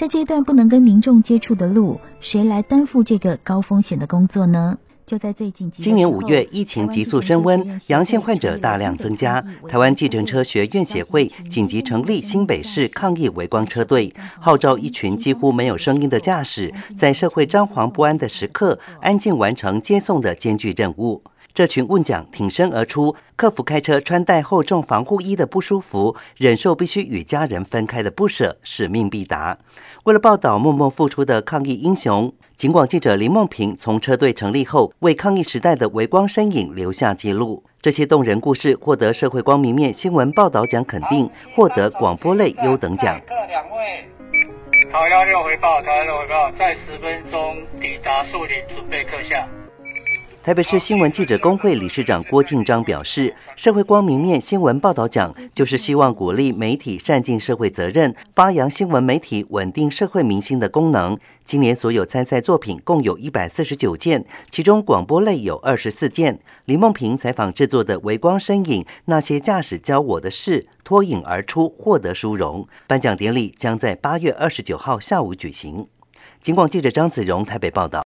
[0.00, 4.76] 在这段不能跟民众接触的路，谁来担负这个高风险的工作呢？
[5.06, 9.40] 就在最近，今年五月，疫情急速升温，阳性患者大量增加。
[9.68, 21.22] 台湾计程车学院协会紧急成立新北市抗疫围光车队，号召一群几乎没有声音的驾驶，在社会张惶不安的时刻，安静完成接送的艰巨任务。
[21.54, 29.56] 这群运将挺身而出，克服开车穿戴厚重防护衣的不舒服，忍受必须与家人分开的不舍，使命必达。
[30.02, 32.34] 为了报道默默付出的抗疫英雄。
[32.56, 37.62] 警广记者林梦平从车队成立后，为抗疫时代的微光身影留下记录。
[37.80, 43.20] 这些动人故事获得社会光明面新闻报道奖肯定，获得广播类优等奖。
[43.28, 44.08] 各两位，
[44.90, 49.48] 桃幺六回报，桃幺六回报，在十分钟抵达树林，准备客下。
[50.44, 61.18] 台北市新闻记者工会理事长郭庆章表示，社会光明面新闻报道奖就是希望鼓励媒体善尽社会责任，发扬新闻媒体稳定社会民心的功能。
[61.46, 66.38] 今年所有参赛作品共有一百四十九件，其中广播类有二十四件。
[66.66, 72.68] 林梦萍采访制作的《微光身影》，那些驾驶教我的事，脱颖而出，获得殊荣。
[72.86, 75.88] 颁奖典礼将在八月二十九号下午举行。
[76.42, 78.02] 警广记者张子荣台北报道。